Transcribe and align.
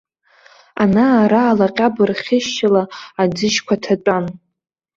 Ана-ара 0.83 1.41
алаҟьаб 1.51 1.95
рхышьшьыла 2.09 2.83
аӡыжьқәа 3.21 3.75
ҭатәан. 3.83 4.25